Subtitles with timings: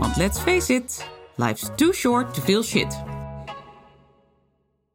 [0.00, 3.02] want let's face it, life's too short to feel shit.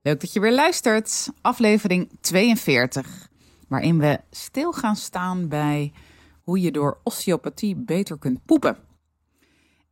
[0.02, 1.30] Leuk dat je weer luistert.
[1.42, 3.30] Aflevering 42,
[3.68, 5.94] waarin we stil gaan staan bij
[6.44, 8.78] hoe je door osteopathie beter kunt poepen.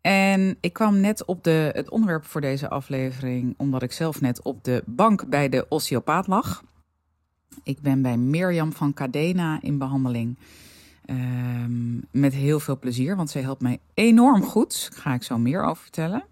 [0.01, 4.41] En ik kwam net op de, het onderwerp voor deze aflevering omdat ik zelf net
[4.41, 6.63] op de bank bij de osteopaat lag.
[7.63, 10.37] Ik ben bij Mirjam van Cadena in behandeling.
[11.09, 14.89] Ehm, met heel veel plezier, want zij helpt mij enorm goed.
[14.93, 16.23] Ga ik zo meer over vertellen.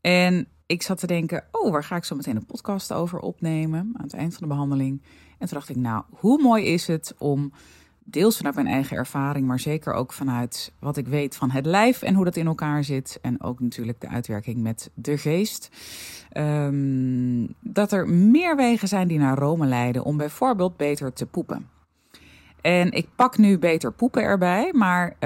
[0.00, 3.78] En ik zat te denken, oh, waar ga ik zo meteen een podcast over opnemen
[3.78, 5.02] aan het eind van de behandeling?
[5.38, 7.52] En toen dacht ik, nou, hoe mooi is het om
[8.04, 12.02] deels vanuit mijn eigen ervaring, maar zeker ook vanuit wat ik weet van het lijf
[12.02, 13.18] en hoe dat in elkaar zit.
[13.22, 15.68] En ook natuurlijk de uitwerking met de geest.
[16.30, 21.68] Ehm, dat er meer wegen zijn die naar Rome leiden om bijvoorbeeld beter te poepen.
[22.62, 25.16] En ik pak nu beter poepen erbij, maar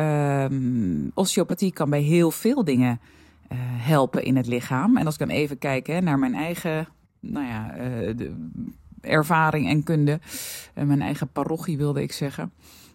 [0.45, 3.01] um, osteopathie kan bij heel veel dingen
[3.53, 4.97] uh, helpen in het lichaam.
[4.97, 6.89] En als ik dan even kijk hè, naar mijn eigen
[7.21, 8.49] nou ja, uh, de
[9.01, 10.21] ervaring en kunde,
[10.75, 12.53] uh, mijn eigen parochie wilde ik zeggen,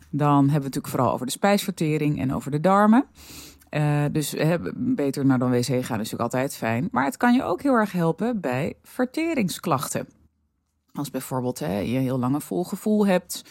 [0.09, 3.05] dan hebben we het natuurlijk vooral over de spijsvertering en over de darmen.
[4.11, 4.35] Dus
[4.75, 6.87] beter naar dan wc gaan is natuurlijk altijd fijn.
[6.91, 10.07] Maar het kan je ook heel erg helpen bij verteringsklachten.
[10.93, 13.43] Als bijvoorbeeld hè, je heel lang een vol gevoel hebt.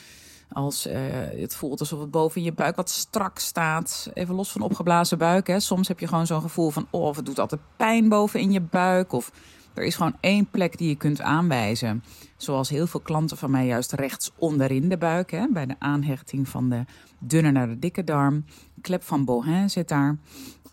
[0.53, 0.95] Als uh,
[1.37, 4.11] het voelt alsof het boven je buik wat strak staat.
[4.15, 5.47] Even los van opgeblazen buik.
[5.47, 5.61] Hè.
[5.61, 6.87] Soms heb je gewoon zo'n gevoel van...
[6.91, 9.13] oh, of het doet altijd pijn boven in je buik.
[9.13, 9.33] Of
[9.75, 12.05] er is gewoon één plek die je kunt aanwijzen.
[12.37, 15.31] Zoals heel veel klanten van mij juist rechts onderin de buik.
[15.31, 16.85] Hè, bij de aanhechting van de
[17.19, 18.45] dunne naar de dikke darm.
[18.81, 20.17] Klep van Bohin zit daar.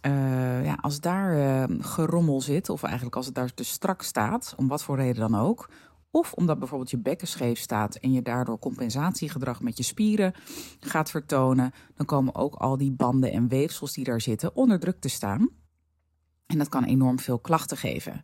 [0.01, 4.53] Uh, ja, als daar uh, gerommel zit, of eigenlijk als het daar te strak staat,
[4.57, 5.69] om wat voor reden dan ook.
[6.17, 10.33] Of omdat bijvoorbeeld je bekken scheef staat en je daardoor compensatiegedrag met je spieren
[10.79, 14.99] gaat vertonen, dan komen ook al die banden en weefsels die daar zitten onder druk
[14.99, 15.49] te staan.
[16.45, 18.23] En dat kan enorm veel klachten geven.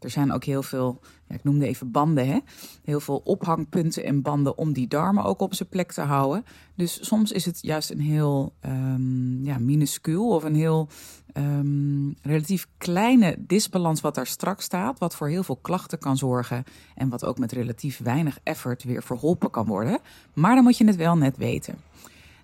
[0.00, 2.38] Er zijn ook heel veel, ja, ik noemde even banden, hè?
[2.84, 6.44] heel veel ophangpunten en banden om die darmen ook op zijn plek te houden.
[6.74, 10.88] Dus soms is het juist een heel um, ja, minuscuul of een heel
[11.34, 16.64] um, relatief kleine disbalans wat daar straks staat, wat voor heel veel klachten kan zorgen
[16.94, 19.98] en wat ook met relatief weinig effort weer verholpen kan worden.
[20.34, 21.74] Maar dan moet je het wel net weten.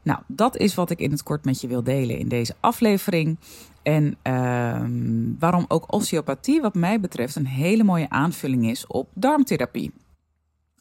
[0.02, 3.38] Nou, dat is wat ik in het kort met je wil delen in deze aflevering.
[3.84, 9.92] En uh, waarom ook osteopathie, wat mij betreft, een hele mooie aanvulling is op darmtherapie.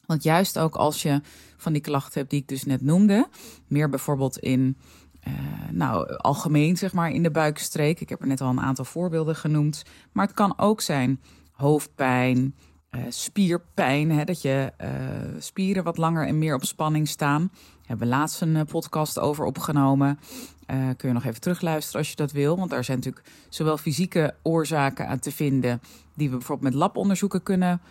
[0.06, 1.22] Want juist ook als je
[1.58, 3.28] van die klachten hebt die ik dus net noemde,
[3.68, 4.78] meer bijvoorbeeld in,
[5.28, 5.34] uh,
[5.72, 8.00] nou, algemeen zeg maar in de buikstreek.
[8.00, 9.84] Ik heb er net al een aantal voorbeelden genoemd.
[10.12, 11.22] Maar het kan ook zijn
[11.52, 12.56] hoofdpijn,
[12.96, 14.88] uh, spierpijn, hè, dat je uh,
[15.40, 17.50] spieren wat langer en meer op spanning staan.
[17.54, 20.20] Daar hebben we laatst een podcast over opgenomen.
[20.98, 22.58] Kun je nog even terugluisteren als je dat wil.
[22.58, 25.82] Want daar zijn natuurlijk zowel fysieke oorzaken aan te vinden.
[26.14, 27.82] die we bijvoorbeeld met labonderzoeken kunnen,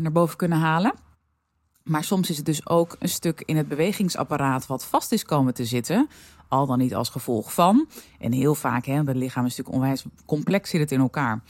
[0.00, 0.94] naar boven kunnen halen.
[1.84, 5.54] Maar soms is het dus ook een stuk in het bewegingsapparaat wat vast is komen
[5.54, 6.08] te zitten.
[6.48, 7.88] Al dan niet als gevolg van.
[8.18, 11.42] En heel vaak, hè, het lichaam is natuurlijk onwijs complex zit het in elkaar.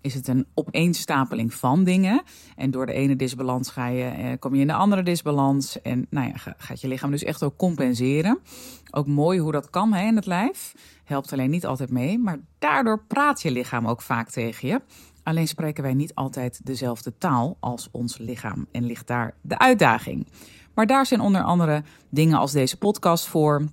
[0.00, 2.22] Is het een opeenstapeling van dingen.
[2.56, 5.82] En door de ene disbalans ga je, eh, kom je in de andere disbalans.
[5.82, 8.38] En nou ja, gaat je lichaam dus echt ook compenseren.
[8.90, 10.74] Ook mooi hoe dat kan hè, in het lijf.
[11.04, 12.18] Helpt alleen niet altijd mee.
[12.18, 14.80] Maar daardoor praat je lichaam ook vaak tegen je.
[15.30, 20.26] Alleen spreken wij niet altijd dezelfde taal als ons lichaam en ligt daar de uitdaging.
[20.74, 23.64] Maar daar zijn onder andere dingen als deze podcast voor.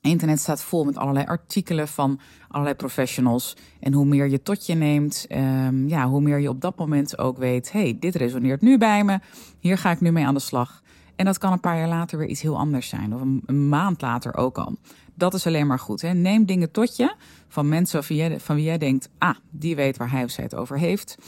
[0.00, 3.56] Internet staat vol met allerlei artikelen van allerlei professionals.
[3.80, 7.18] En hoe meer je tot je neemt, um, ja, hoe meer je op dat moment
[7.18, 9.18] ook weet: hey, dit resoneert nu bij me.
[9.58, 10.82] Hier ga ik nu mee aan de slag.
[11.20, 14.00] En dat kan een paar jaar later weer iets heel anders zijn, of een, maand
[14.00, 14.76] later ook al.
[15.14, 16.02] Dat is alleen maar goed.
[16.02, 16.12] Hè?
[16.12, 17.14] Neem dingen tot je
[17.48, 20.30] van mensen van wie, jij, van wie jij denkt: ah, die weet waar hij of
[20.30, 21.18] zij het over heeft.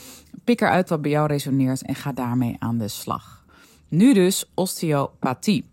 [0.45, 3.45] Pik eruit wat bij jou resoneert en ga daarmee aan de slag.
[3.89, 5.65] Nu dus osteopathie.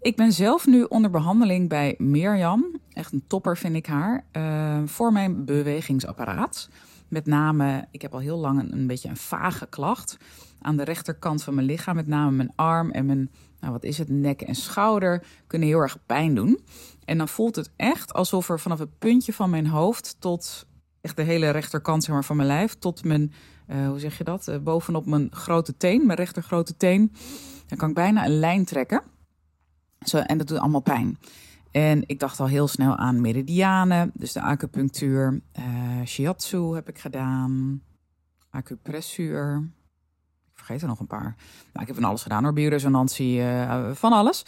[0.00, 2.80] Ik ben zelf nu onder behandeling bij Mirjam.
[2.92, 4.24] Echt een topper vind ik haar.
[4.32, 6.68] Uh, voor mijn bewegingsapparaat.
[7.08, 10.16] Met name, ik heb al heel lang een, beetje een vage klacht.
[10.60, 13.98] Aan de rechterkant van mijn lichaam, met name mijn arm en mijn, nou wat is
[13.98, 16.60] het, nek en schouder, kunnen heel erg pijn doen.
[17.04, 20.66] En dan voelt het echt alsof er vanaf het puntje van mijn hoofd tot
[21.00, 23.32] echt de hele rechterkant zeg maar, van mijn lijf tot mijn,
[23.66, 27.12] hoe zeg je dat, bovenop mijn grote teen, mijn rechter grote teen.
[27.66, 29.02] Dan kan ik bijna een lijn trekken.
[30.00, 31.18] Zo, en dat doet allemaal pijn.
[31.70, 35.40] En ik dacht al heel snel aan meridianen, dus de acupunctuur.
[35.58, 35.64] Uh,
[36.06, 37.82] shiatsu heb ik gedaan.
[38.50, 39.70] Acupressuur.
[40.52, 41.36] Ik vergeet er nog een paar.
[41.72, 42.52] Nou, ik heb van alles gedaan hoor.
[42.52, 44.42] Bioresonantie, uh, van alles.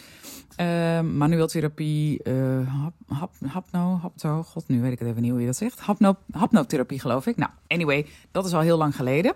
[0.57, 2.21] Uh, manueltherapie,
[2.67, 4.43] hap, hap, hapno, hapto.
[4.43, 5.79] God, nu weet ik het even niet hoe je dat zegt.
[5.79, 7.37] Hapno, hapnotherapie geloof ik.
[7.37, 9.33] Nou, anyway, dat is al heel lang geleden.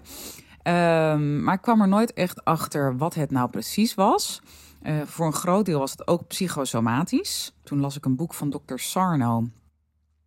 [0.66, 4.42] Ehm, maar ik kwam er nooit echt achter wat het nou precies was.
[4.88, 7.54] Uh, voor een groot deel was het ook psychosomatisch.
[7.64, 9.50] Toen las ik een boek van dokter Sarno.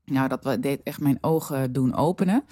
[0.04, 2.44] Nou, dat deed echt mijn ogen doen openen.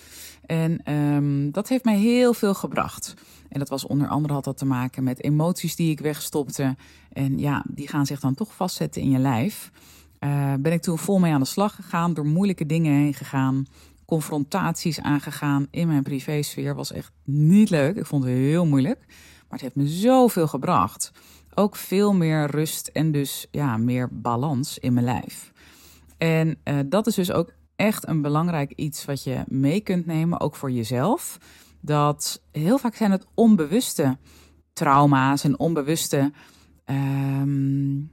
[0.46, 3.14] En um, dat heeft mij heel veel gebracht.
[3.48, 6.76] En dat was onder andere had dat te maken met emoties die ik wegstopte.
[7.12, 9.70] En ja, die gaan zich dan toch vastzetten in je lijf.
[10.20, 13.66] Uh, ben ik toen vol mee aan de slag gegaan, door moeilijke dingen heen gegaan.
[14.04, 17.96] Confrontaties aangegaan in mijn privésfeer was echt niet leuk.
[17.96, 19.04] Ik vond het heel moeilijk.
[19.48, 21.12] Maar het heeft me zoveel gebracht
[21.56, 25.52] ook veel meer rust en dus ja, meer balans in mijn lijf.
[26.18, 30.40] En uh, dat is dus ook echt een belangrijk iets wat je mee kunt nemen,
[30.40, 31.38] ook voor jezelf.
[31.80, 34.18] Dat heel vaak zijn het onbewuste
[34.72, 36.32] trauma's en onbewuste
[36.84, 38.10] um,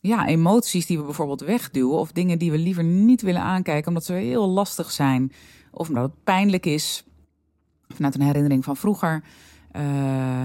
[0.00, 1.98] ja, emoties die we bijvoorbeeld wegduwen.
[1.98, 5.32] Of dingen die we liever niet willen aankijken omdat ze heel lastig zijn.
[5.70, 7.04] Of omdat het pijnlijk is.
[7.88, 9.22] Vanuit een herinnering van vroeger.
[9.76, 9.82] Uh,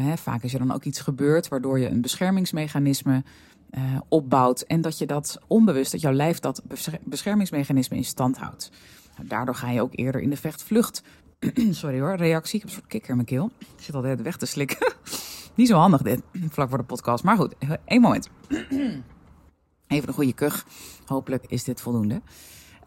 [0.05, 3.23] hè, vaak is er dan ook iets gebeurd waardoor je een beschermingsmechanisme
[3.71, 4.61] uh, opbouwt.
[4.61, 6.61] En dat je dat onbewust, dat jouw lijf dat
[7.03, 8.71] beschermingsmechanisme in stand houdt.
[9.15, 11.03] Nou, daardoor ga je ook eerder in de vechtvlucht.
[11.71, 12.55] Sorry hoor, reactie.
[12.55, 13.51] Ik heb een soort kikker in mijn keel.
[13.59, 14.93] Ik zit altijd weg te slikken.
[15.55, 17.23] Niet zo handig dit, vlak voor de podcast.
[17.23, 17.55] Maar goed,
[17.85, 18.29] één moment.
[19.87, 20.65] Even een goede kuch.
[21.05, 22.21] Hopelijk is dit voldoende.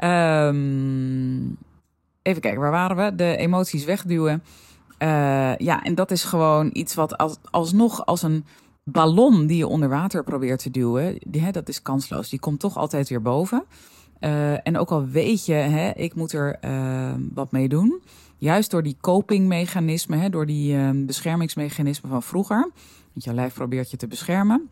[0.05, 1.57] Um,
[2.23, 3.15] even kijken, waar waren we?
[3.15, 4.43] De emoties wegduwen.
[4.99, 8.45] Uh, ja, en dat is gewoon iets wat als, alsnog als een
[8.85, 12.29] ballon die je onder water probeert te duwen, die, hè, dat is kansloos.
[12.29, 13.65] Die komt toch altijd weer boven.
[14.21, 18.03] Uh, en ook al weet je, hè, ik moet er uh, wat mee doen.
[18.39, 22.71] Juist door die copingmechanismen, door die beschermingsmechanismen van vroeger.
[23.13, 24.71] Want jouw lijf probeert je te beschermen.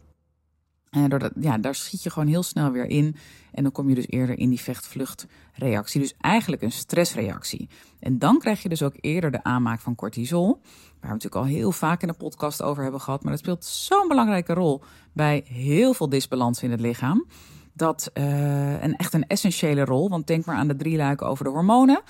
[0.92, 3.16] En door dat, ja, daar schiet je gewoon heel snel weer in.
[3.52, 6.00] En dan kom je dus eerder in die vecht-vluchtreactie.
[6.00, 7.68] Dus eigenlijk een stressreactie.
[8.00, 10.60] En dan krijg je dus ook eerder de aanmaak van cortisol.
[11.00, 13.22] Waar we natuurlijk al heel vaak in de podcast over hebben gehad.
[13.22, 17.26] Maar dat speelt zo'n belangrijke rol bij heel veel disbalans in het lichaam.
[17.72, 20.08] Dat uh, een echt een essentiële rol.
[20.08, 22.00] Want denk maar aan de drie luiken over de hormonen.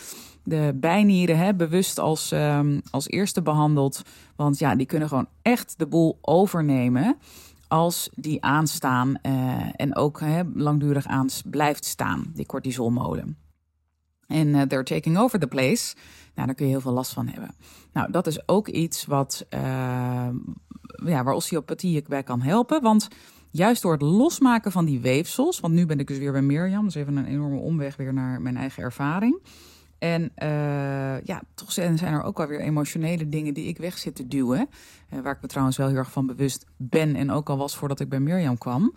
[0.44, 4.02] De bijnieren hè, bewust als, um, als eerste behandeld.
[4.36, 7.18] Want ja, die kunnen gewoon echt de boel overnemen
[7.72, 13.36] als die aanstaan uh, en ook hè, langdurig aan blijft staan, die cortisolmolen.
[14.26, 15.94] En uh, they're taking over the place.
[16.34, 17.54] Nou, daar kun je heel veel last van hebben.
[17.92, 19.60] Nou, dat is ook iets wat, uh,
[21.04, 22.82] ja, waar osteopathie je bij kan helpen.
[22.82, 23.08] Want
[23.50, 26.84] juist door het losmaken van die weefsels, want nu ben ik dus weer bij Mirjam,
[26.84, 29.42] dus even een enorme omweg weer naar mijn eigen ervaring.
[30.02, 34.28] En uh, ja, toch zijn er ook alweer emotionele dingen die ik weg zit te
[34.28, 34.68] duwen.
[35.10, 37.76] Uh, waar ik me trouwens wel heel erg van bewust ben en ook al was
[37.76, 38.94] voordat ik bij Mirjam kwam.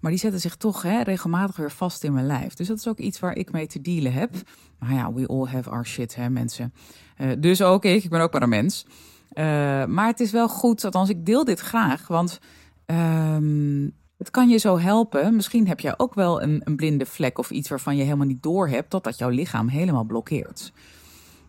[0.00, 2.54] Maar die zetten zich toch hè, regelmatig weer vast in mijn lijf.
[2.54, 4.30] Dus dat is ook iets waar ik mee te dealen heb.
[4.78, 6.72] Maar ja, we all have our shit, hè, mensen.
[7.18, 8.86] Uh, dus ook ik, ik ben ook maar een mens.
[9.88, 12.38] maar het is wel goed, althans ik deel dit graag, want...
[12.86, 15.34] Um, het kan je zo helpen.
[15.34, 18.42] Misschien heb jij ook wel een, een blinde vlek of iets waarvan je helemaal niet
[18.42, 20.72] doorhebt totdat jouw lichaam helemaal blokkeert.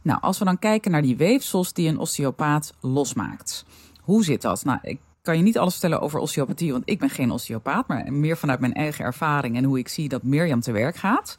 [0.01, 3.65] Nou, als we dan kijken naar die weefsels die een osteopaat losmaakt.
[4.01, 4.63] Hoe zit dat?
[4.63, 8.13] Nou, ik kan je niet alles vertellen over osteopathie, want ik ben geen osteopaat, maar
[8.13, 11.35] meer vanuit mijn eigen ervaring en hoe ik zie dat Mirjam te werk gaat.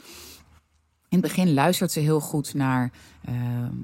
[1.10, 2.90] In het begin luistert ze heel goed naar
[3.28, 3.34] uh,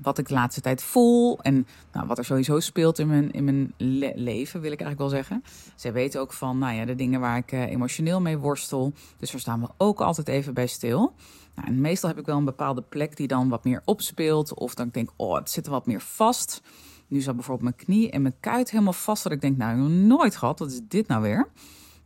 [0.03, 1.39] wat ik de laatste tijd voel.
[1.43, 5.11] En nou, wat er sowieso speelt in mijn, in mijn le leven, wil ik eigenlijk
[5.11, 5.45] wel zeggen.
[5.75, 8.93] Zij weet ook van nou ja, de dingen waar ik uh, emotioneel mee worstel.
[9.19, 11.15] Dus daar staan we ook altijd even bij stil.
[11.55, 14.55] Nou, en meestal heb ik wel een bepaalde plek die dan wat meer opspeelt.
[14.55, 16.63] Of dan denk ik, oh, het zit er wat meer vast.
[17.07, 19.23] Nu zat bijvoorbeeld mijn knie en mijn kuit helemaal vast.
[19.23, 20.59] Dat ik denk, nou, nooit gehad.
[20.59, 21.49] Wat is dit nou weer?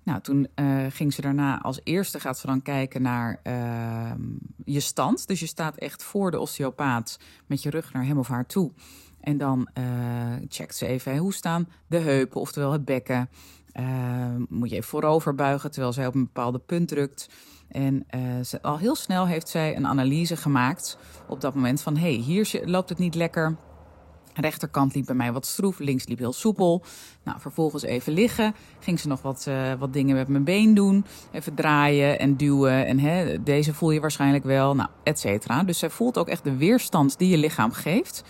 [0.02, 4.12] Nou, toen uh, ging ze daarna als eerste gaat ze dan kijken naar uh,
[4.64, 5.26] je stand.
[5.26, 8.72] Dus je staat echt voor de osteopaat met je rug naar hem of haar toe.
[9.20, 9.84] En dan uh,
[10.48, 13.28] checkt ze even hoe staan de heupen, oftewel het bekken.
[14.48, 17.28] moet je even voorover buigen terwijl zij op een bepaalde punt drukt.
[17.68, 18.06] En
[18.44, 21.96] ze, al heel snel heeft zij een analyse gemaakt op dat moment van...
[21.96, 23.56] hé, hey, hier loopt het niet lekker.
[24.40, 26.82] Rechterkant liep bij mij wat stroef, links liep heel soepel.
[27.24, 28.54] Nou, vervolgens even liggen.
[28.78, 31.04] Ging ze nog wat, uh, wat dingen met mijn been doen.
[31.32, 32.86] Even draaien en duwen.
[32.86, 35.62] En hè, deze voel je waarschijnlijk wel, nou, et cetera.
[35.62, 38.24] Dus zij voelt ook echt de weerstand die je lichaam geeft.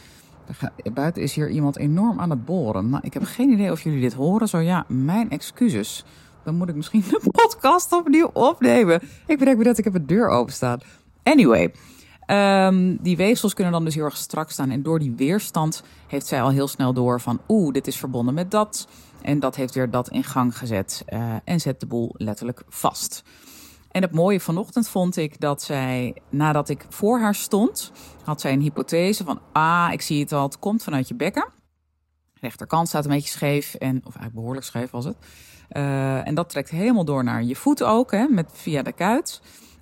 [0.92, 2.88] Buiten is hier iemand enorm aan het boren.
[2.90, 4.48] Nou, ik heb geen idee of jullie dit horen.
[4.48, 6.04] Zo ja, mijn excuses.
[6.44, 9.02] Dan moet ik misschien de podcast opnieuw opnemen.
[9.26, 10.80] Ik bedenk me dat ik heb een deur openstaan.
[11.22, 11.72] Anyway,
[12.30, 14.70] um, die weefsels kunnen dan dus heel erg strak staan.
[14.70, 17.40] En door die weerstand heeft zij al heel snel door van...
[17.48, 18.88] oeh, dit is verbonden met dat.
[19.22, 21.04] En dat heeft weer dat in gang gezet.
[21.08, 23.22] Uh, en zet de boel letterlijk vast.
[23.90, 27.92] En het mooie vanochtend vond ik dat zij, nadat ik voor haar stond,
[28.24, 31.48] had zij een hypothese van, ah, ik zie het al, het komt vanuit je bekken.
[32.40, 35.16] rechterkant staat een beetje scheef, en, of eigenlijk behoorlijk scheef was het.
[35.72, 39.40] Uh, en dat trekt helemaal door naar je voet ook, hè, met, via de kuit.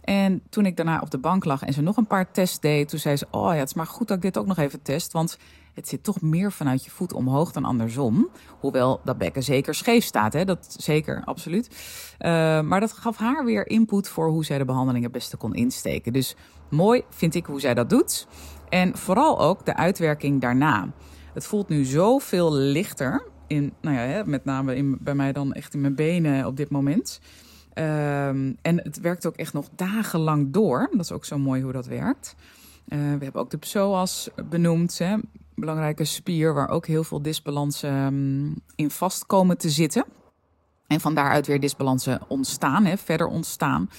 [0.08, 2.88] En toen ik daarna op de bank lag en ze nog een paar tests deed,
[2.88, 4.82] toen zei ze: Oh ja, het is maar goed dat ik dit ook nog even
[4.82, 5.12] test.
[5.12, 5.38] Want
[5.74, 8.28] het zit toch meer vanuit je voet omhoog dan andersom.
[8.60, 10.44] Hoewel dat bekken zeker scheef staat, hè?
[10.44, 11.68] dat zeker, absoluut.
[12.18, 15.54] Uh, maar dat gaf haar weer input voor hoe zij de behandeling het beste kon
[15.54, 16.12] insteken.
[16.12, 16.36] Dus
[16.70, 18.26] mooi vind ik hoe zij dat doet.
[18.68, 20.92] En vooral ook de uitwerking daarna.
[21.34, 23.26] Het voelt nu zoveel lichter.
[23.46, 26.70] In, nou ja, met name in, bij mij dan echt in mijn benen op dit
[26.70, 27.20] moment.
[27.78, 30.88] Um, en het werkt ook echt nog dagenlang door.
[30.90, 32.35] Dat is ook zo mooi hoe dat werkt.
[32.88, 34.99] Uh, we hebben ook de psoas benoemd.
[34.99, 35.16] Hè?
[35.54, 40.04] Belangrijke spier waar ook heel veel disbalansen um, in vast komen te zitten.
[40.87, 43.90] En van daaruit weer disbalansen ontstaan, hè, verder ontstaan.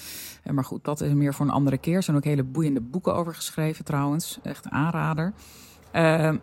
[0.44, 1.96] Uh, maar goed, dat is meer voor een andere keer.
[1.96, 4.40] Er zijn ook hele boeiende boeken over geschreven trouwens.
[4.44, 5.34] Echt aanrader.
[5.94, 6.34] Uh,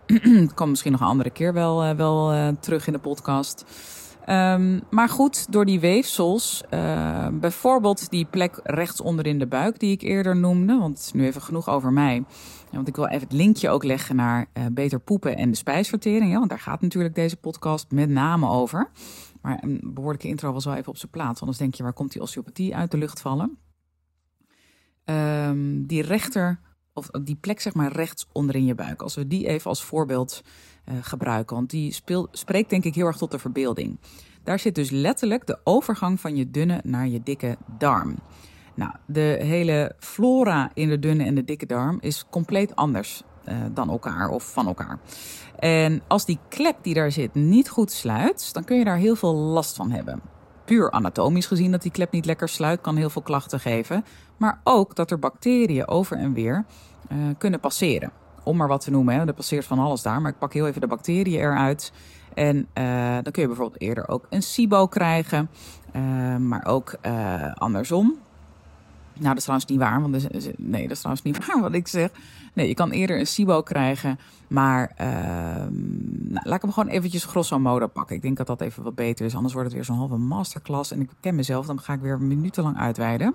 [0.67, 3.65] misschien nog een andere keer wel, uh, wel terug in de podcast.
[4.29, 9.91] Um, maar goed, door die weefsels, uh, bijvoorbeeld die plek rechts onderin de buik die
[9.91, 12.25] ik eerder noemde, want nu even genoeg over mij.
[12.71, 16.31] Want ik wil even het linkje ook leggen naar uh, beter poepen en de spijsvertering,
[16.31, 18.91] ja, want daar gaat natuurlijk deze podcast met name over.
[19.43, 22.13] Maar een behoorlijke intro was wel even op zijn plaats, anders denk je waar komt
[22.13, 23.59] die osteopathie uit de lucht vallen.
[25.05, 26.61] Um, die rechter,
[26.97, 30.43] of die plek zeg maar rechts onderin je buik, als we die even als voorbeeld
[30.85, 31.57] uh, gebruiken.
[31.57, 31.97] Want die
[32.31, 33.99] spreekt denk ik heel erg tot de verbeelding.
[34.45, 38.19] Daar zit dus letterlijk de overgang van je dunne naar je dikke darm.
[38.75, 43.57] Nou, de hele flora in de dunne en de dikke darm is compleet anders uh,
[43.73, 44.99] dan elkaar of van elkaar.
[45.59, 49.17] En als die klep die daar zit niet goed sluit, dan kun je daar heel
[49.17, 50.21] veel last van hebben.
[50.67, 54.05] Puur anatomisch gezien dat die klep niet lekker sluit, kan heel veel klachten geven.
[54.37, 56.65] Maar ook dat er bacteriën over en weer
[57.13, 58.11] uh, kunnen passeren
[58.43, 59.15] om maar wat te noemen.
[59.15, 59.27] Hè.
[59.27, 61.93] Er passeert van alles daar, maar ik pak heel even de bacteriën eruit.
[62.35, 65.51] En uh, dan kun je bijvoorbeeld eerder ook een SIBO krijgen,
[65.97, 66.97] uh, maar ook
[67.55, 68.15] andersom.
[69.19, 70.13] Nou, dat is trouwens niet waar, want
[70.59, 72.11] nee, dat is trouwens niet waar wat ik zeg.
[72.53, 74.19] Nee, je kan eerder een SIBO krijgen,
[74.49, 75.75] maar ehm,
[76.29, 78.17] nou, laat ik hem gewoon eventjes grosso modo pakken.
[78.17, 80.91] Ik denk dat dat even wat beter is, anders wordt het weer zo'n halve masterclass.
[80.91, 83.35] En ik ken mezelf, dan ga ik weer minutenlang uitweiden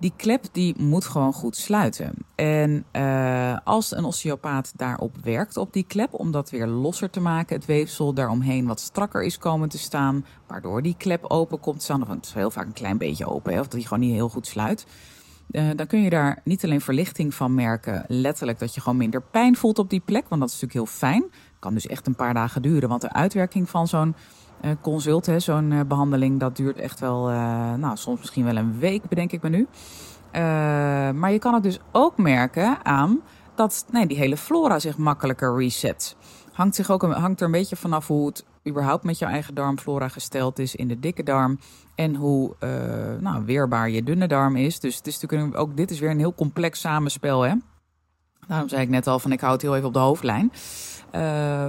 [0.00, 2.14] die klep die moet gewoon goed sluiten.
[2.34, 7.20] En uh, als een osteopaat daarop werkt, op die klep, om dat weer losser te
[7.20, 11.78] maken, het weefsel daaromheen wat strakker is komen te staan, waardoor die klep open komt
[11.78, 13.88] te staan, of het is heel vaak een klein beetje open, hè, of dat die
[13.88, 14.86] gewoon niet heel goed sluit.
[15.50, 19.22] Uh, dan kun je daar niet alleen verlichting van merken, letterlijk dat je gewoon minder
[19.22, 21.24] pijn voelt op die plek, want dat is natuurlijk heel fijn.
[21.58, 24.14] Kan dus echt een paar dagen duren, want de uitwerking van zo'n
[24.80, 29.08] consult, zo'n uh, behandeling, dat duurt echt wel, uh, nou, soms misschien wel een week,
[29.08, 29.66] bedenk ik me nu.
[31.12, 33.20] maar je kan het dus ook merken aan
[33.54, 36.16] dat nee, die hele flora zich makkelijker reset.
[36.52, 40.08] Hangt, zich ook, hangt er een beetje vanaf hoe het überhaupt met jouw eigen darmflora
[40.08, 41.58] gesteld is in de dikke darm.
[41.94, 42.54] En hoe
[43.20, 44.80] nou, weerbaar je dunne darm is.
[44.80, 47.42] Dus het is natuurlijk ook dit is weer een heel complex samenspel.
[47.42, 47.54] Hè?
[48.46, 50.52] Daarom zei ik net al van ik hou het heel even op de hoofdlijn.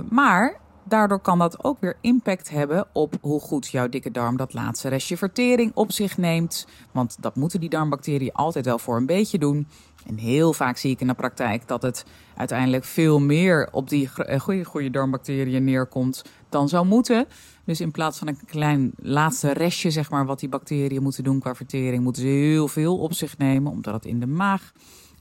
[0.10, 4.54] maar Daardoor kan dat ook weer impact hebben op hoe goed jouw dikke darm dat
[4.54, 6.68] laatste restje vertering op zich neemt.
[6.92, 9.68] Want dat moeten die darmbacteriën altijd wel voor een beetje doen.
[10.06, 14.10] En heel vaak zie ik in de praktijk dat het uiteindelijk veel meer op die
[14.16, 17.26] eh, goede, goede darmbacteriën neerkomt dan zou moeten.
[17.66, 21.40] Dus in plaats van een klein laatste restje, zeg maar, wat die bacteriën moeten doen
[21.40, 24.72] qua vertering, moeten ze heel veel op zich nemen, omdat het in de maag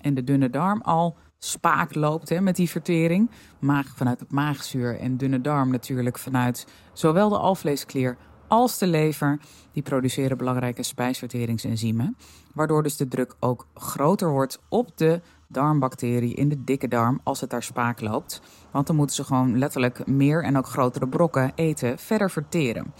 [0.01, 3.31] en de dunne darm al spaak loopt hè, met die vertering.
[3.59, 8.17] Maag vanuit het maagzuur en dunne darm natuurlijk vanuit zowel de alvleesklier
[8.49, 9.39] als de lever.
[9.73, 12.17] Die produceren belangrijke spijsverteringsenzymen.
[12.55, 17.41] Waardoor dus de druk ook groter wordt op de darmbacterie in de dikke darm als
[17.41, 18.41] het daar spaak loopt.
[18.71, 22.95] Want dan moeten ze gewoon letterlijk meer en ook grotere brokken eten, verder verteren.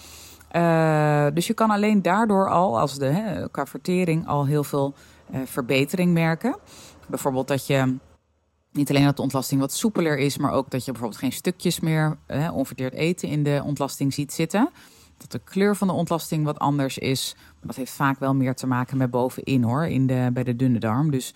[0.57, 4.95] Uh, dus je kan alleen daardoor al, als de, hè, qua vertering, al heel veel
[5.31, 6.57] uh, verbetering merken.
[7.07, 7.97] Bijvoorbeeld dat je
[8.73, 11.81] Niet alleen dat de ontlasting wat soepeler is, maar ook dat je bijvoorbeeld geen stukjes
[11.81, 14.71] meer eh, onverteerd eten in de ontlasting ziet zitten.
[15.17, 17.37] Dat de kleur van de ontlasting wat anders is.
[17.63, 20.79] Dat heeft vaak wel meer te maken met bovenin hoor, in de, bij de dunne
[20.79, 21.11] darm.
[21.11, 21.35] Dus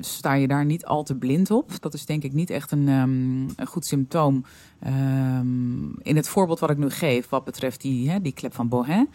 [0.00, 1.80] sta je daar niet al te blind op.
[1.80, 4.44] Dat is denk ik niet echt een, um, een goed symptoom.
[4.86, 8.68] Um, in het voorbeeld wat ik nu geef, wat betreft die, hè, die klep van
[8.68, 9.08] Bohin.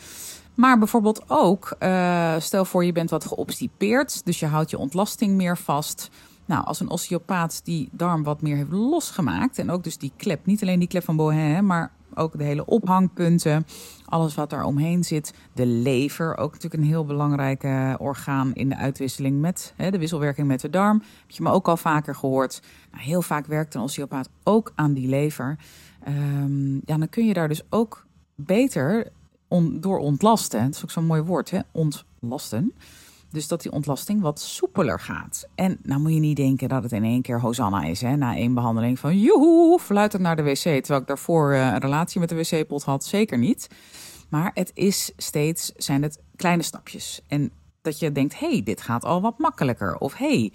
[0.55, 5.35] Maar bijvoorbeeld ook, uh, stel voor je bent wat geobstipeerd, dus je houdt je ontlasting
[5.35, 6.09] meer vast.
[6.51, 10.45] Nou, als een osteopaat die darm wat meer heeft losgemaakt en ook dus die klep,
[10.45, 13.65] niet alleen die klep van Bohin, maar ook de hele ophangpunten,
[14.05, 15.33] alles wat daar omheen zit.
[15.53, 17.63] De lever, ook natuurlijk een heel belangrijk
[17.99, 21.01] orgaan in de uitwisseling met hè, de wisselwerking met de darm.
[21.21, 22.61] Heb je me ook al vaker gehoord.
[22.91, 25.57] Nou, heel vaak werkt een osteopaat ook aan die lever.
[26.07, 28.05] Um, ja, dan kun je daar dus ook
[28.35, 29.11] beter
[29.71, 30.65] door ontlasten.
[30.65, 31.59] Dat is ook zo'n mooi woord, hè?
[31.71, 32.73] Ontlasten.
[33.31, 35.47] Dus dat die ontlasting wat soepeler gaat.
[35.55, 38.01] En nou moet je niet denken dat het in één keer Hosanna is.
[38.01, 38.15] Hè?
[38.15, 40.55] Na één behandeling van joehoe, fluitend naar de wc.
[40.55, 43.05] Terwijl ik daarvoor uh, een relatie met de wc-pot had.
[43.05, 43.67] Zeker niet.
[44.29, 47.21] Maar het is steeds, zijn het kleine stapjes.
[47.27, 49.97] En dat je denkt, hey, dit gaat al wat makkelijker.
[49.97, 50.53] Of hey,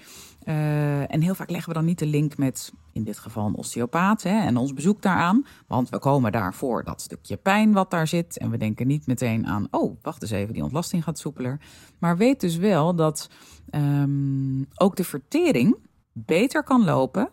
[0.49, 3.55] uh, en heel vaak leggen we dan niet de link met, in dit geval een
[3.55, 5.47] osteopaat, hè, en ons bezoek daaraan.
[5.67, 8.39] Want we komen daarvoor dat stukje pijn wat daar zit.
[8.39, 11.61] En we denken niet meteen aan, oh, wacht eens even, die ontlasting gaat soepeler.
[11.99, 13.31] Maar weet dus wel dat
[13.71, 15.77] um, ook de vertering
[16.13, 17.29] beter kan lopen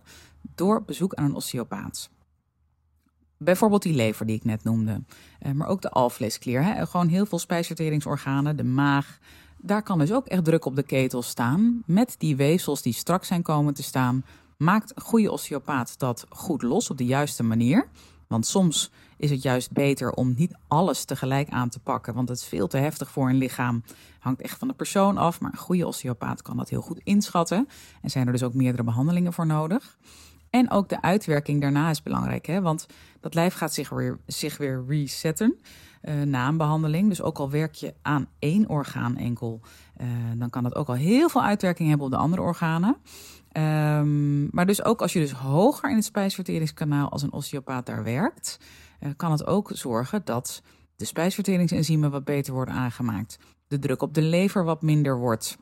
[0.55, 2.10] door bezoek aan een osteopaat.
[3.38, 5.03] Bijvoorbeeld die lever die ik net noemde.
[5.41, 6.63] Uh, maar ook de alvleesklier.
[6.63, 6.86] Hè?
[6.86, 9.20] Gewoon heel veel spijsverteringsorganen, de maag,
[9.65, 11.84] daar kan dus ook echt druk op de ketel staan.
[11.86, 14.25] Met die weefsels die strak zijn komen te staan,
[14.58, 17.88] maakt een goede osteopaat dat goed los op de juiste manier.
[18.27, 22.38] Want soms is het juist beter om niet alles tegelijk aan te pakken, want het
[22.38, 23.84] is veel te heftig voor een lichaam.
[24.20, 27.67] Hangt echt van de persoon af, maar een goede osteopaat kan dat heel goed inschatten.
[28.01, 29.98] En zijn er dus ook meerdere behandelingen voor nodig.
[30.53, 32.62] En ook de uitwerking daarna is belangrijk, hè?
[32.62, 32.86] want
[33.19, 35.55] dat lijf gaat zich weer, zich weer resetten
[36.01, 37.10] uh, na een behandeling.
[37.10, 39.62] Dus ook al werk je aan één orgaan enkel,
[40.01, 42.98] uh, dan kan dat ook al heel veel uitwerking hebben op de andere organen.
[43.57, 48.03] Um, maar dus ook als je dus hoger in het spijsverteringskanaal als een osteopaat daar
[48.03, 48.59] werkt,
[49.00, 50.61] uh, kan het ook zorgen dat
[50.96, 53.39] de spijsverteringsenzymen wat beter worden aangemaakt.
[53.68, 55.57] De druk op de lever wat minder wordt.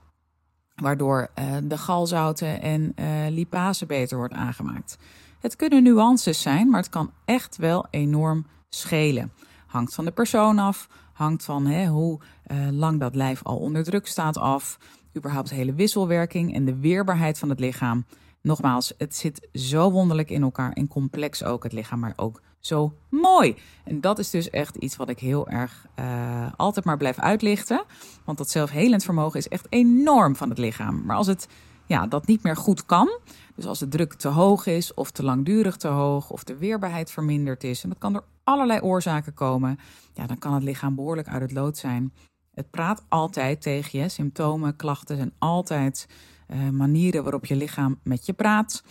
[0.82, 1.30] Waardoor
[1.64, 2.94] de galzouten en
[3.30, 4.98] lipase beter wordt aangemaakt.
[5.40, 9.32] Het kunnen nuances zijn, maar het kan echt wel enorm schelen.
[9.68, 12.20] Hangt van de persoon af, hangt van hè, hoe
[12.52, 14.78] uh, lang dat lijf al onder druk staat af.
[15.18, 18.06] Überhaupt de hele wisselwerking en de weerbaarheid van het lichaam.
[18.42, 22.94] Nogmaals, het zit zo wonderlijk in elkaar en complex ook het lichaam, maar ook zo
[23.10, 23.56] mooi.
[23.84, 27.84] En dat is dus echt iets wat ik heel erg uh, altijd maar blijf uitlichten.
[28.26, 31.06] Want dat zelfhelend vermogen is echt enorm van het lichaam.
[31.06, 31.48] Maar als het
[31.86, 33.20] ja, dat niet meer goed kan,
[33.56, 37.12] dus als de druk te hoog is of te langdurig te hoog of de weerbaarheid
[37.12, 39.80] verminderd is, en dat kan door allerlei oorzaken komen,
[40.14, 42.14] ja, dan kan het lichaam behoorlijk uit het lood zijn.
[42.54, 44.10] Het praat altijd tegen je.
[44.10, 46.08] Symptomen, klachten zijn altijd
[46.54, 48.84] uh, manieren waarop je lichaam met je praat.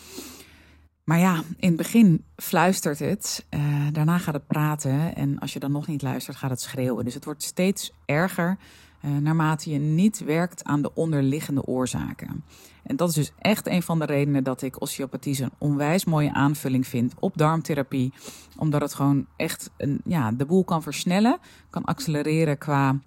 [1.04, 5.58] Maar ja, in het begin fluistert het, uh, daarna gaat het praten en als je
[5.58, 7.04] dan nog niet luistert, gaat het schreeuwen.
[7.04, 8.58] Dus het wordt steeds erger
[9.04, 12.44] uh, naarmate je niet werkt aan de onderliggende oorzaken.
[12.82, 16.32] En dat is dus echt een van de redenen dat ik osteopathie een onwijs mooie
[16.32, 18.12] aanvulling vind op darmtherapie.
[18.56, 21.38] Omdat het gewoon echt een, ja, de boel kan versnellen,
[21.70, 22.98] kan accelereren qua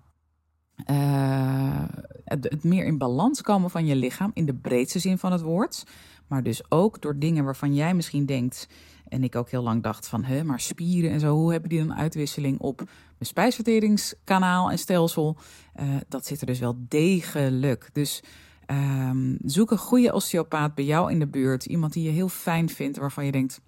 [0.92, 1.84] uh,
[2.24, 5.84] het, meer in balans komen van je lichaam, in de breedste zin van het woord.
[6.28, 8.68] Maar dus ook door dingen waarvan jij misschien denkt,
[9.08, 11.86] en ik ook heel lang dacht van, hè, maar spieren en zo, hoe hebben die
[11.86, 15.38] dan uitwisseling op mijn spijsverteringskanaal en stelsel?
[15.80, 17.90] Uh, dat zit er dus wel degelijk.
[17.94, 18.24] Dus
[18.68, 21.66] um, zoek een goede osteopaat bij jou in de buurt.
[21.66, 23.62] Iemand die je heel fijn vindt, waarvan je denkt,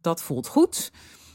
[0.00, 0.92] dat voelt goed.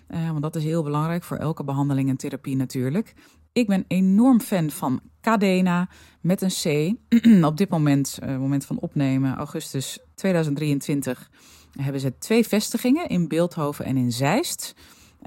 [0.09, 3.13] Uh, want dat is heel belangrijk voor elke behandeling en therapie natuurlijk.
[3.55, 5.89] Ik ben enorm fan van Cadena
[6.21, 6.95] met een C.
[7.51, 11.29] Op dit moment, uh, moment van opnemen, augustus 2023,
[11.79, 14.75] hebben ze twee vestigingen in Beeldhoven en in Zeist.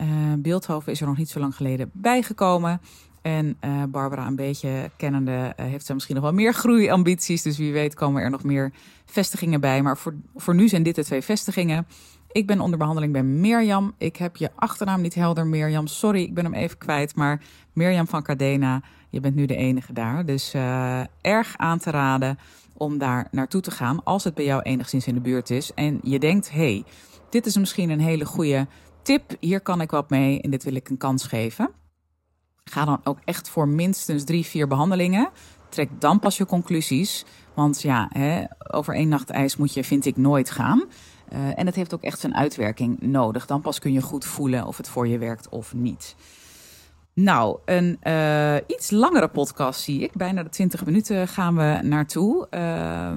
[0.00, 0.06] Uh,
[0.38, 2.80] Beeldhoven is er nog niet zo lang geleden bijgekomen.
[3.22, 7.42] En uh, Barbara, een beetje kennende, heeft ze misschien nog wel meer groeiambities.
[7.42, 8.72] Dus wie weet komen er nog meer
[9.04, 9.82] vestigingen bij.
[9.82, 11.86] Maar voor, voor nu zijn dit de twee vestigingen.
[12.32, 13.94] Ik ben onder behandeling bij Mirjam.
[13.98, 15.86] Ik heb je achternaam niet helder, Mirjam.
[15.86, 17.14] Sorry, ik ben hem even kwijt.
[17.14, 20.24] Maar Mirjam van Cardena, je bent nu de enige daar.
[20.24, 22.38] Dus uh, erg aan te raden
[22.76, 24.04] om daar naartoe te gaan.
[24.04, 25.74] Als het bij jou enigszins in de buurt is.
[25.74, 26.84] En je denkt, hey,
[27.30, 28.66] dit is misschien een hele goede
[29.02, 29.36] tip.
[29.40, 31.70] Hier kan ik wat mee en dit wil ik een kans geven.
[32.64, 35.30] Ga dan ook echt voor minstens drie, vier behandelingen.
[35.68, 37.24] Trek dan pas je conclusies.
[37.54, 40.84] Want ja, hè, over één nacht ijs moet je, vind ik, nooit gaan.
[41.30, 43.46] En het heeft ook echt zijn uitwerking nodig.
[43.46, 46.14] Dan pas kun je goed voelen of het voor je werkt of niet.
[47.20, 50.12] Nou, een uh, iets langere podcast zie ik.
[50.12, 52.46] Bijna de 20 minuten gaan we naartoe.
[52.50, 53.10] Uh,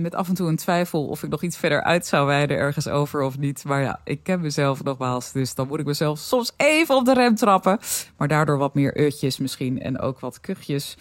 [0.00, 2.88] met af en toe een twijfel of ik nog iets verder uit zou wijden ergens
[2.88, 3.64] over of niet.
[3.64, 5.32] Maar ja, ik ken mezelf nogmaals.
[5.32, 7.78] Dus dan moet ik mezelf soms even op de rem trappen.
[8.16, 10.96] Maar daardoor wat meer utjes misschien en ook wat kuchjes.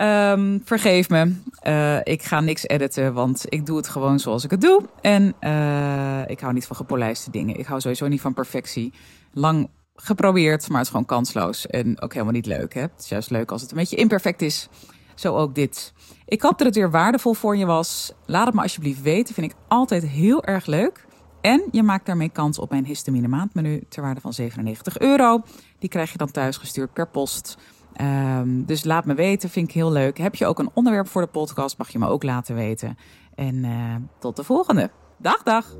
[0.00, 1.34] Um, vergeef me.
[1.66, 4.82] Uh, ik ga niks editen, want ik doe het gewoon zoals ik het doe.
[5.00, 7.58] En uh, ik hou niet van gepolijste dingen.
[7.58, 8.92] Ik hou sowieso niet van perfectie.
[9.32, 11.66] Lang geprobeerd, maar het is gewoon kansloos.
[11.66, 12.74] En ook helemaal niet leuk.
[12.74, 12.80] Hè?
[12.80, 14.68] Het is juist leuk als het een beetje imperfect is.
[15.14, 15.92] Zo ook dit.
[16.26, 18.12] Ik hoop dat het weer waardevol voor je was.
[18.26, 19.34] Laat het me alsjeblieft weten.
[19.34, 21.06] Vind ik altijd heel erg leuk.
[21.40, 25.42] En je maakt daarmee kans op mijn histamine maandmenu ter waarde van 97 euro.
[25.78, 27.56] Die krijg je dan thuis gestuurd per post.
[28.00, 30.18] Um, dus laat me weten, vind ik heel leuk.
[30.18, 32.98] Heb je ook een onderwerp voor de podcast, mag je me ook laten weten.
[33.34, 34.90] En uh, tot de volgende.
[35.18, 35.76] Dag, dag.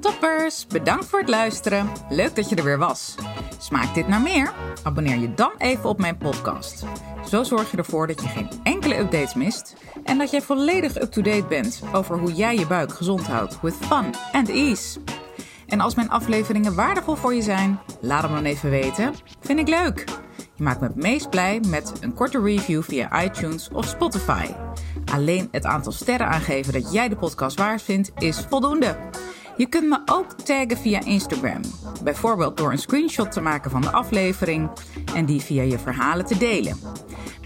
[0.00, 1.88] Toppers, bedankt voor het luisteren.
[2.08, 3.14] Leuk dat je er weer was.
[3.58, 4.52] Smaakt dit naar meer?
[4.82, 6.84] Abonneer je dan even op mijn podcast.
[7.28, 11.46] Zo zorg je ervoor dat je geen enkele updates mist en dat jij volledig up-to-date
[11.48, 15.00] bent over hoe jij je buik gezond houdt with fun and ease.
[15.66, 19.14] En als mijn afleveringen waardevol voor je zijn, laat hem dan even weten.
[19.40, 20.04] Vind ik leuk.
[20.54, 24.46] Je maakt me het meest blij met een korte review via iTunes of Spotify.
[25.12, 28.96] Alleen het aantal sterren aangeven dat jij de podcast waard vindt is voldoende.
[29.56, 31.60] Je kunt me ook taggen via Instagram.
[32.02, 34.70] Bijvoorbeeld door een screenshot te maken van de aflevering
[35.14, 36.76] en die via je verhalen te delen.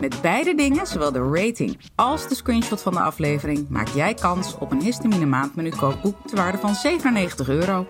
[0.01, 4.59] Met beide dingen, zowel de rating als de screenshot van de aflevering, maak jij kans
[4.59, 7.87] op een histamine maandmenu kookboek te waarde van 97 euro.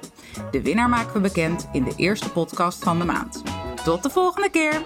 [0.51, 3.43] De winnaar maken we bekend in de eerste podcast van de maand.
[3.85, 4.83] Tot de volgende keer!